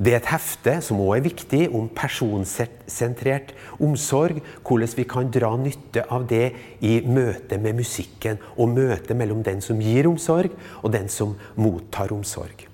Det 0.00 0.14
er 0.14 0.22
et 0.22 0.30
hefte 0.32 0.78
som 0.84 1.00
òg 1.02 1.18
er 1.18 1.26
viktig, 1.26 1.60
om 1.76 1.88
personsentrert 1.92 3.52
omsorg. 3.82 4.40
Hvordan 4.64 4.96
vi 4.96 5.04
kan 5.08 5.28
dra 5.32 5.50
nytte 5.60 6.06
av 6.08 6.24
det 6.30 6.54
i 6.80 7.00
møte 7.04 7.58
med 7.60 7.76
musikken, 7.82 8.40
og 8.56 8.72
møte 8.72 9.14
mellom 9.14 9.44
den 9.44 9.60
som 9.60 9.80
gir 9.82 10.08
omsorg, 10.08 10.54
og 10.80 10.94
den 10.94 11.08
som 11.12 11.36
mottar 11.60 12.14
omsorg. 12.16 12.64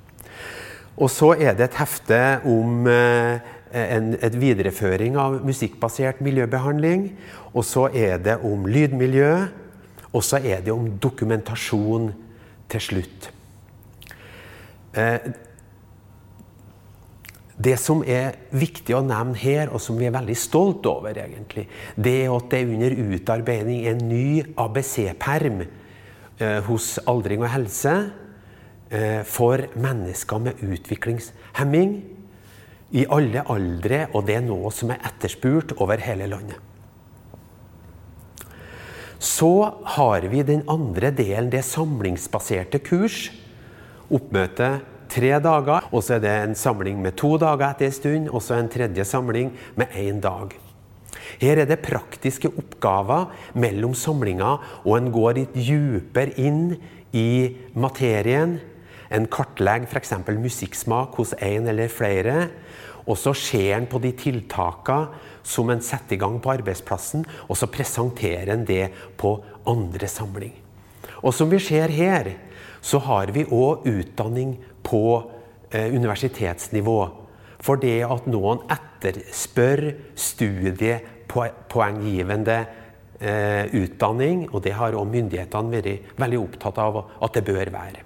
Og 0.97 1.11
så 1.13 1.35
er 1.35 1.57
det 1.57 1.67
et 1.67 1.81
hefte 1.81 2.21
om 2.49 2.87
eh, 2.89 3.43
en 3.77 4.15
et 4.23 4.37
videreføring 4.41 5.19
av 5.21 5.41
musikkbasert 5.45 6.23
miljøbehandling. 6.25 7.11
Og 7.53 7.67
så 7.67 7.89
er 7.93 8.23
det 8.23 8.39
om 8.47 8.65
lydmiljø. 8.71 9.33
Og 10.15 10.25
så 10.25 10.39
er 10.39 10.63
det 10.65 10.73
om 10.73 10.89
dokumentasjon 11.03 12.13
til 12.73 12.83
slutt. 12.83 13.29
Eh, 14.97 15.33
det 17.57 17.79
som 17.81 18.03
er 18.05 18.37
viktig 18.53 18.93
å 18.97 19.05
nevne 19.05 19.39
her, 19.41 19.71
og 19.73 19.81
som 19.81 19.97
vi 19.97 20.09
er 20.09 20.15
veldig 20.15 20.37
stolt 20.37 20.87
over, 20.91 21.17
egentlig, 21.17 21.65
det 21.97 22.15
er 22.27 22.35
at 22.35 22.51
det 22.53 22.61
er 22.61 22.75
under 22.75 22.99
utarbeiding 23.15 23.87
en 23.89 24.03
ny 24.11 24.27
ABC-perm 24.61 25.63
eh, 25.65 26.61
hos 26.69 26.97
Aldring 27.09 27.47
og 27.47 27.53
helse 27.55 27.95
eh, 28.91 29.23
for 29.25 29.65
mennesker 29.73 30.45
med 30.45 30.61
utviklingshemming 30.67 31.97
i 32.97 33.09
alle 33.11 33.43
aldre, 33.51 34.05
og 34.13 34.29
det 34.29 34.37
er 34.37 34.45
noe 34.45 34.71
som 34.75 34.93
er 34.93 35.01
etterspurt 35.09 35.79
over 35.81 36.01
hele 36.05 36.29
landet. 36.31 36.66
Så 39.19 39.73
har 39.97 40.27
vi 40.29 40.43
den 40.45 40.63
andre 40.69 41.11
delen, 41.11 41.51
det 41.51 41.65
samlingsbaserte 41.65 42.81
kurs. 42.85 43.31
Oppmøte 44.13 44.77
tre 45.11 45.33
dager. 45.43 45.89
Og 45.93 46.05
så 46.05 46.17
er 46.17 46.25
det 46.25 46.37
en 46.43 46.59
samling 46.59 47.01
med 47.03 47.17
to 47.19 47.37
dager 47.41 47.71
etter 47.71 47.89
en 47.89 47.97
stund, 47.97 48.31
og 48.31 48.45
så 48.45 48.61
en 48.61 48.71
tredje 48.73 49.05
samling 49.09 49.53
med 49.77 49.93
én 49.97 50.21
dag. 50.21 50.55
Her 51.41 51.63
er 51.63 51.69
det 51.69 51.83
praktiske 51.85 52.51
oppgaver 52.53 53.33
mellom 53.59 53.95
samlinger, 53.97 54.63
og 54.85 54.99
en 54.99 55.13
går 55.13 55.41
litt 55.41 55.57
dypere 55.57 56.37
inn 56.41 56.77
i 57.17 57.57
materien. 57.75 58.59
En 59.11 59.29
kartlegger 59.31 59.89
f.eks. 59.91 60.13
musikksmak 60.29 61.17
hos 61.19 61.35
en 61.41 61.69
eller 61.71 61.89
flere. 61.93 62.49
Og 63.07 63.19
så 63.19 63.33
ser 63.39 63.77
en 63.77 63.87
på 63.87 64.01
de 64.03 64.11
tiltakene 64.19 65.25
som 65.47 65.71
en 65.71 65.83
setter 65.85 66.17
i 66.17 66.21
gang 66.21 66.41
på 66.43 66.53
arbeidsplassen, 66.57 67.25
og 67.47 67.57
så 67.59 67.67
presenterer 67.71 68.49
en 68.55 68.65
det 68.67 68.91
på 69.21 69.31
andre 69.71 70.09
samling. 70.11 70.55
Og 71.23 71.35
som 71.35 71.51
vi 71.51 71.59
ser 71.63 71.89
her, 71.95 72.27
så 72.83 72.99
har 73.03 73.27
vi 73.35 73.45
òg 73.51 73.87
utdanning 73.89 74.57
på 74.87 75.31
eh, 75.71 75.95
universitetsnivå. 75.95 77.09
For 77.63 77.77
det 77.83 78.05
at 78.07 78.27
noen 78.31 78.59
etterspør 78.71 79.95
studiepoenggivende 80.19 82.67
eh, 83.21 83.67
utdanning, 83.75 84.49
og 84.53 84.63
det 84.67 84.73
har 84.79 84.95
òg 84.99 85.07
myndighetene 85.11 85.71
vært 85.73 86.03
veldig 86.21 86.39
opptatt 86.43 86.79
av 86.83 86.97
at 87.07 87.33
det 87.39 87.45
bør 87.49 87.69
være. 87.75 88.01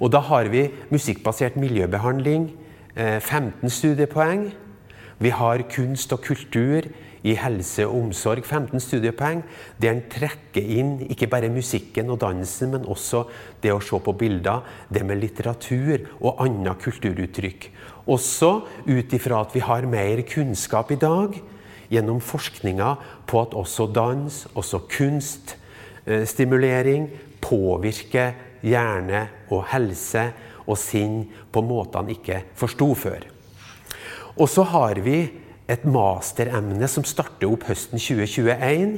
Og 0.00 0.08
da 0.12 0.20
har 0.24 0.44
vi 0.52 0.62
musikkbasert 0.90 1.56
miljøbehandling, 1.60 2.50
eh, 2.96 3.20
15 3.20 3.70
studiepoeng. 3.70 4.52
Vi 5.18 5.30
har 5.34 5.66
kunst 5.72 6.12
og 6.14 6.20
kultur 6.22 6.86
i 7.26 7.34
helse 7.34 7.82
og 7.86 7.96
omsorg 7.98 8.44
15 8.46 8.80
studiepoeng, 8.80 9.42
der 9.82 9.90
en 9.90 10.02
trekker 10.10 10.62
inn 10.62 11.00
ikke 11.10 11.26
bare 11.30 11.48
musikken 11.50 12.10
og 12.14 12.20
dansen, 12.22 12.70
men 12.74 12.84
også 12.86 13.24
det 13.62 13.72
å 13.74 13.80
se 13.82 13.98
på 13.98 14.12
bilder, 14.18 14.62
det 14.92 15.06
med 15.06 15.20
litteratur 15.22 15.98
og 16.20 16.42
andre 16.44 16.74
kulturuttrykk. 16.78 17.70
Også 18.08 18.50
ut 18.86 19.12
ifra 19.18 19.40
at 19.42 19.54
vi 19.56 19.60
har 19.66 19.86
mer 19.90 20.22
kunnskap 20.28 20.90
i 20.94 21.02
dag 21.02 21.30
gjennom 21.90 22.20
forskninga 22.22 22.96
på 23.28 23.40
at 23.42 23.54
også 23.58 23.86
dans, 23.92 24.46
også 24.54 24.78
kunststimulering, 24.92 27.08
påvirker 27.42 28.32
hjerne 28.66 29.28
og 29.54 29.64
helse 29.72 30.32
og 30.68 30.76
sinn 30.78 31.24
på 31.52 31.60
måter 31.64 32.00
en 32.02 32.10
ikke 32.12 32.42
forsto 32.58 32.94
før. 32.98 33.37
Og 34.38 34.46
så 34.46 34.62
har 34.70 35.00
vi 35.02 35.18
et 35.68 35.84
masteremne 35.84 36.86
som 36.88 37.04
starter 37.06 37.50
opp 37.50 37.66
høsten 37.68 37.98
2021 38.00 38.94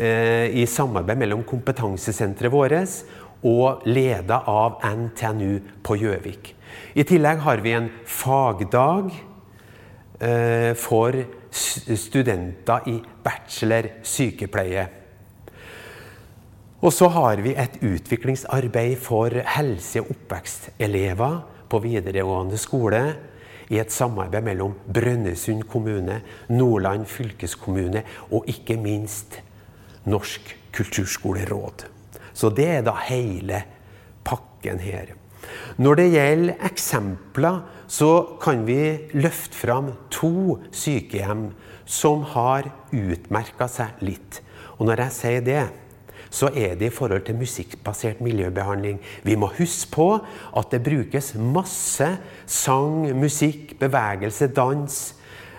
eh, 0.00 0.48
i 0.56 0.64
samarbeid 0.66 1.20
mellom 1.20 1.44
kompetansesenteret 1.46 2.52
vårt 2.52 3.44
og 3.44 3.84
leda 3.84 4.40
av 4.48 4.80
NTNU 4.88 5.82
på 5.84 5.98
Gjøvik. 6.00 6.54
I 6.96 7.04
tillegg 7.06 7.42
har 7.44 7.60
vi 7.60 7.74
en 7.76 7.90
fagdag 8.08 9.12
eh, 10.24 10.72
for 10.80 11.20
studenter 11.52 12.88
i 12.90 12.96
bachelor 13.22 13.90
sykepleie. 14.02 14.86
Og 16.84 16.92
så 16.92 17.10
har 17.12 17.44
vi 17.44 17.52
et 17.56 17.76
utviklingsarbeid 17.84 18.96
for 19.00 19.36
helse- 19.54 20.02
og 20.02 20.16
oppvekstelever 20.16 21.38
på 21.68 21.80
videregående 21.84 22.58
skole 22.60 23.04
i 23.72 23.80
et 23.80 23.92
samarbeid 23.92 24.44
mellom 24.46 24.74
Brønnøysund 24.94 25.64
kommune, 25.70 26.20
Nordland 26.48 27.06
fylkeskommune 27.10 28.04
og 28.30 28.48
ikke 28.50 28.76
minst 28.80 29.40
Norsk 30.04 30.56
kulturskoleråd. 30.74 31.86
Så 32.34 32.50
det 32.50 32.66
er 32.78 32.82
da 32.84 32.96
hele 33.06 33.62
pakken 34.26 34.80
her. 34.82 35.14
Når 35.78 36.00
det 36.00 36.10
gjelder 36.12 36.66
eksempler, 36.66 37.62
så 37.86 38.38
kan 38.42 38.64
vi 38.66 39.10
løfte 39.14 39.56
fram 39.56 39.92
to 40.10 40.58
sykehjem 40.72 41.50
som 41.84 42.24
har 42.34 42.70
utmerka 42.92 43.68
seg 43.70 44.00
litt. 44.04 44.40
Og 44.78 44.88
når 44.88 45.04
jeg 45.04 45.16
sier 45.18 45.44
det, 45.44 45.64
så 46.34 46.48
er 46.50 46.74
det 46.78 46.86
i 46.90 46.94
forhold 46.94 47.22
til 47.26 47.36
musikkbasert 47.38 48.20
miljøbehandling. 48.24 49.00
Vi 49.22 49.34
må 49.38 49.46
huske 49.58 49.90
på 49.94 50.08
at 50.58 50.70
det 50.72 50.82
brukes 50.82 51.34
masse 51.38 52.18
sang, 52.46 53.18
musikk, 53.18 53.78
bevegelse, 53.78 54.46
dans, 54.56 55.14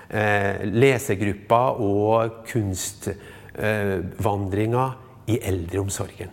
eh, 0.09 0.55
lesegrupper 0.67 1.79
og 1.79 2.31
kunstvandringer 2.51 4.87
eh, 4.87 4.93
i 5.31 5.39
eldreomsorgen. 5.41 6.29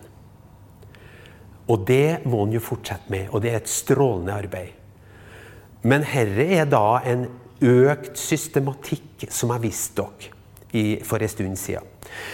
Og 1.71 1.87
det 1.87 2.19
må 2.27 2.43
en 2.43 2.53
jo 2.57 2.59
fortsette 2.59 3.09
med, 3.09 3.27
og 3.31 3.41
det 3.41 3.51
er 3.53 3.57
et 3.61 3.69
strålende 3.71 4.33
arbeid. 4.35 4.67
Men 5.87 6.03
herre 6.03 6.45
er 6.59 6.65
da 6.67 6.99
en 7.07 7.27
økt 7.63 8.19
systematikk 8.19 9.23
som 9.31 9.55
jeg 9.55 9.63
viste 9.69 10.03
dere 10.03 10.32
i, 10.73 10.99
for 11.05 11.21
en 11.21 11.31
stund 11.31 11.59
siden. 11.59 11.85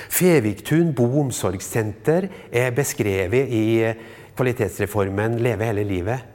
Feviktun 0.10 0.94
bo- 0.96 1.26
og 1.28 2.30
er 2.52 2.72
beskrevet 2.76 3.52
i 3.52 3.66
kvalitetsreformen 4.38 5.40
Leve 5.44 5.68
hele 5.68 5.84
livet. 5.84 6.26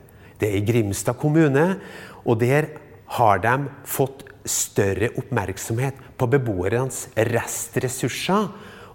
Det 0.40 0.50
er 0.50 0.60
i 0.60 0.66
Grimstad 0.66 1.16
kommune, 1.20 1.78
og 2.24 2.40
der 2.40 2.68
har 3.16 3.40
de 3.44 3.54
fått 3.88 4.24
større 4.44 5.08
oppmerksomhet 5.16 5.96
på 6.18 6.28
beboernes 6.28 7.06
restressurser. 7.16 8.50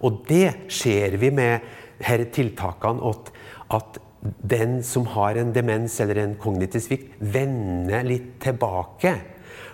Og 0.05 0.21
det 0.29 0.71
ser 0.71 1.17
vi 1.19 1.31
med 1.33 1.65
disse 1.99 2.29
tiltakene, 2.35 3.09
at, 3.09 3.31
at 3.75 3.99
den 4.51 4.79
som 4.83 5.07
har 5.15 5.39
en 5.39 5.51
demens 5.55 5.97
eller 6.03 6.21
en 6.21 6.37
kognitiv 6.39 6.83
svikt, 6.83 7.17
vender 7.19 8.05
litt 8.07 8.35
tilbake. 8.43 9.15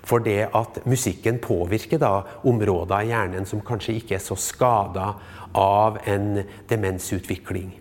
For 0.06 0.22
det 0.26 0.52
at 0.54 0.82
musikken 0.86 1.40
påvirker 1.42 2.02
da 2.02 2.14
områder 2.46 3.06
i 3.06 3.12
hjernen 3.14 3.48
som 3.50 3.64
kanskje 3.66 3.98
ikke 4.00 4.20
er 4.20 4.24
så 4.24 4.38
skada 4.40 5.14
av 5.58 5.98
en 6.10 6.44
demensutvikling. 6.70 7.72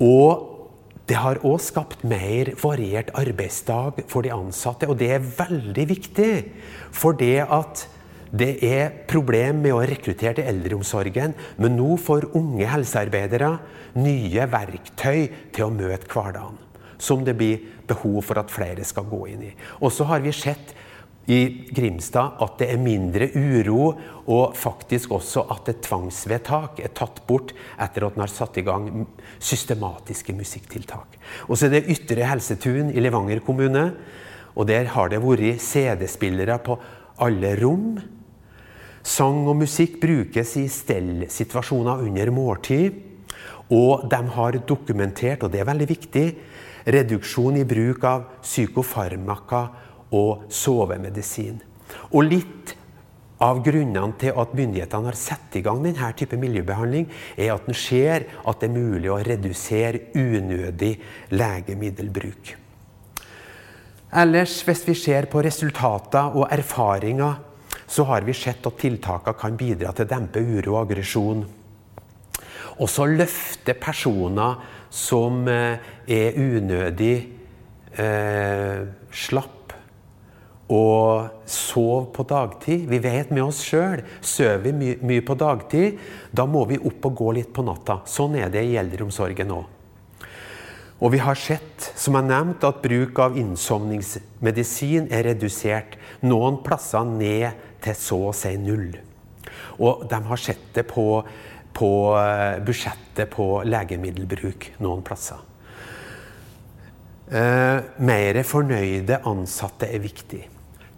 Og 0.00 0.46
det 1.10 1.18
har 1.18 1.40
òg 1.42 1.58
skapt 1.62 2.04
mer 2.06 2.52
variert 2.62 3.10
arbeidsdag 3.18 4.04
for 4.10 4.22
de 4.22 4.30
ansatte, 4.34 4.86
og 4.86 4.98
det 5.00 5.08
er 5.16 5.24
veldig 5.24 5.86
viktig. 5.90 6.34
For 6.94 7.18
det 7.18 7.40
at 7.50 7.86
det 8.30 8.52
er 8.62 8.92
problem 9.10 9.64
med 9.64 9.74
å 9.74 9.82
rekruttere 9.82 10.38
til 10.38 10.46
eldreomsorgen, 10.52 11.34
men 11.58 11.74
nå 11.74 11.96
får 11.98 12.30
unge 12.38 12.68
helsearbeidere 12.70 13.56
nye 13.98 14.46
verktøy 14.52 15.26
til 15.50 15.66
å 15.66 15.72
møte 15.74 16.06
hverdagen. 16.12 16.69
Som 17.00 17.24
det 17.24 17.36
blir 17.38 17.62
behov 17.88 18.20
for 18.28 18.40
at 18.42 18.52
flere 18.52 18.84
skal 18.86 19.08
gå 19.08 19.24
inn 19.32 19.48
i. 19.48 19.54
Og 19.80 19.92
så 19.94 20.06
har 20.10 20.20
vi 20.24 20.34
sett 20.36 20.74
i 21.30 21.70
Grimstad 21.70 22.40
at 22.42 22.56
det 22.58 22.70
er 22.72 22.80
mindre 22.80 23.28
uro, 23.36 23.92
og 24.30 24.56
faktisk 24.58 25.12
også 25.14 25.44
at 25.52 25.68
et 25.70 25.82
tvangsvedtak 25.84 26.80
er 26.82 26.94
tatt 26.96 27.20
bort 27.28 27.52
etter 27.80 28.06
at 28.06 28.16
en 28.16 28.24
har 28.24 28.32
satt 28.32 28.58
i 28.58 28.64
gang 28.66 28.88
systematiske 29.38 30.34
musikktiltak. 30.36 31.18
Og 31.48 31.58
så 31.58 31.68
er 31.68 31.76
det 31.76 31.90
Ytre 31.92 32.26
Helsetun 32.26 32.90
i 32.90 33.02
Levanger 33.02 33.44
kommune. 33.46 33.92
og 34.54 34.66
Der 34.66 34.84
har 34.84 35.08
det 35.08 35.22
vært 35.22 35.60
CD-spillere 35.60 36.58
på 36.58 36.78
alle 37.18 37.54
rom. 37.60 38.00
Sang 39.02 39.46
og 39.48 39.56
musikk 39.62 40.00
brukes 40.00 40.56
i 40.56 40.66
stellsituasjoner 40.68 42.02
under 42.04 42.30
måltid. 42.30 43.09
Og 43.70 44.06
de 44.10 44.20
har 44.34 44.58
dokumentert, 44.66 45.44
og 45.44 45.52
det 45.52 45.62
er 45.62 45.68
veldig 45.68 45.88
viktig, 45.90 46.26
reduksjon 46.90 47.60
i 47.60 47.66
bruk 47.68 48.04
av 48.08 48.26
psykofarmaka 48.42 49.62
og 50.16 50.46
sovemedisin. 50.50 51.60
Og 52.10 52.24
litt 52.26 52.74
av 53.40 53.62
grunnene 53.64 54.16
til 54.20 54.36
at 54.36 54.56
myndighetene 54.56 55.08
har 55.08 55.16
satt 55.16 55.54
i 55.56 55.62
gang 55.64 55.80
denne 55.84 56.10
type 56.18 56.36
miljøbehandling, 56.40 57.06
er 57.38 57.54
at 57.54 57.68
en 57.68 57.78
ser 57.78 58.26
at 58.44 58.60
det 58.60 58.68
er 58.68 58.74
mulig 58.74 59.12
å 59.12 59.20
redusere 59.24 60.10
unødig 60.18 60.96
legemiddelbruk. 61.32 62.56
Ellers, 64.20 64.56
hvis 64.66 64.82
vi 64.88 64.96
ser 64.98 65.30
på 65.30 65.40
resultater 65.46 66.34
og 66.34 66.50
erfaringer 66.50 67.38
så 67.90 68.04
har 68.06 68.22
vi 68.22 68.34
sett 68.34 68.66
at 68.66 68.78
tiltakene 68.78 69.38
kan 69.38 69.56
bidra 69.58 69.90
til 69.94 70.06
å 70.06 70.10
dempe 70.12 70.38
uro 70.38 70.76
og 70.76 70.84
aggresjon. 70.84 71.42
Og 72.80 72.88
så 72.88 73.06
løfte 73.08 73.76
personer 73.76 74.60
som 74.90 75.44
eh, 75.48 75.80
er 76.08 76.38
unødig 76.40 77.16
eh, 78.00 78.86
slapp 79.12 79.56
og 80.70 81.42
sover 81.50 82.06
på 82.14 82.24
dagtid. 82.30 82.86
Vi 82.86 83.00
vet 83.02 83.32
med 83.34 83.42
oss 83.42 83.64
sjøl. 83.66 84.04
Sover 84.22 84.62
vi 84.64 84.72
my 84.72 84.92
mye 85.02 85.24
på 85.26 85.34
dagtid, 85.38 85.98
da 86.30 86.46
må 86.46 86.62
vi 86.70 86.78
opp 86.78 87.10
og 87.10 87.18
gå 87.18 87.34
litt 87.40 87.52
på 87.54 87.64
natta. 87.66 88.00
Sånn 88.06 88.38
er 88.38 88.52
det 88.54 88.62
i 88.68 88.78
eldreomsorgen 88.78 89.50
òg. 89.56 89.76
Og 91.00 91.14
vi 91.14 91.20
har 91.24 91.38
sett, 91.40 91.90
som 91.96 92.18
jeg 92.18 92.28
nevnte, 92.28 92.68
at 92.68 92.82
bruk 92.84 93.18
av 93.24 93.38
innsovningsmedisin 93.40 95.08
er 95.08 95.30
redusert. 95.30 95.96
Noen 96.22 96.60
plasser 96.62 97.08
ned 97.08 97.62
til 97.80 97.96
så 97.96 98.18
å 98.28 98.34
si 98.36 98.52
null. 98.60 98.92
Og 99.80 100.04
de 100.10 100.18
har 100.28 100.40
sett 100.40 100.66
det 100.76 100.84
på, 100.90 101.22
på 101.76 101.90
eh, 102.18 102.58
budsjettet 102.64 103.30
på 103.32 103.62
legemiddelbruk 103.68 104.72
noen 104.82 105.04
plasser. 105.06 105.40
Eh, 107.30 107.78
mer 108.02 108.40
fornøyde 108.46 109.20
ansatte 109.28 109.86
er 109.86 110.02
viktig. 110.02 110.42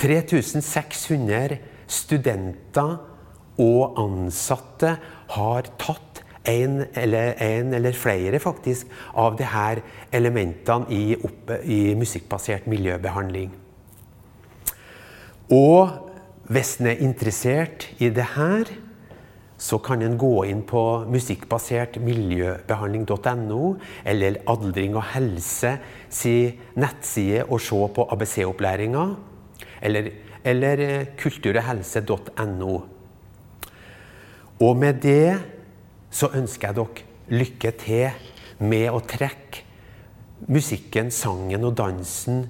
3600 0.02 1.58
studenter 1.92 2.96
og 3.60 3.98
ansatte 4.00 4.96
har 5.36 5.68
tatt 5.78 6.22
en 6.48 6.80
eller, 6.98 7.36
en 7.38 7.74
eller 7.76 7.94
flere 7.94 8.40
faktisk, 8.42 8.88
av 9.14 9.38
her 9.38 9.82
elementene 10.10 10.88
i, 10.90 11.02
opp, 11.14 11.52
i 11.62 11.94
musikkbasert 11.98 12.66
miljøbehandling. 12.70 13.52
Og 15.52 15.92
hvis 16.52 16.78
en 16.80 16.88
er 16.90 17.04
interessert 17.04 17.86
i 18.02 18.08
det 18.10 18.32
her, 18.34 18.72
så 19.62 19.78
kan 19.78 20.02
en 20.02 20.16
gå 20.18 20.32
inn 20.50 20.64
på 20.66 20.80
musikkbasert 21.06 22.00
miljøbehandling.no 22.02 23.60
eller 24.10 24.40
Aldring 24.50 24.96
og 24.98 25.06
helse 25.12 25.76
si 26.10 26.34
nettside 26.82 27.44
og 27.46 27.62
se 27.62 27.78
på 27.94 28.08
ABC-opplæringa. 28.16 29.06
Eller, 29.82 30.10
eller 30.42 30.84
kulturhelse.no. 31.18 32.74
Og 34.62 34.76
med 34.78 35.00
det 35.02 35.38
så 36.10 36.32
ønsker 36.34 36.72
jeg 36.72 36.80
dere 36.80 37.38
lykke 37.38 37.74
til 37.78 38.28
med 38.66 38.90
å 38.90 39.00
trekke 39.06 39.62
musikken, 40.50 41.14
sangen 41.14 41.70
og 41.70 41.76
dansen 41.78 42.48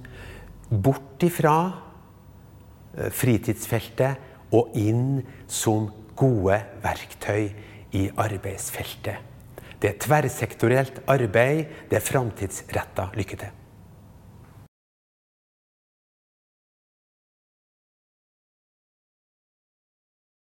bort 0.69 1.21
ifra 1.21 1.57
eh, 2.97 3.09
fritidsfeltet 3.13 4.53
og 4.53 4.73
inn 4.77 5.21
som 5.45 5.91
gode 6.15 6.59
verktøy 6.83 7.49
i 7.93 8.07
arbeidsfeltet. 8.17 9.17
Det 9.81 9.89
er 9.89 9.99
tverrsektorielt 9.99 11.01
arbeid. 11.11 11.65
Det 11.89 11.99
er 11.99 12.05
framtidsretta. 12.05 13.09
Lykke 13.17 13.39
til. 13.41 13.62